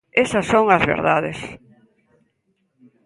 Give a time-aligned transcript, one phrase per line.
[0.23, 1.39] ¡Esas son as verdades!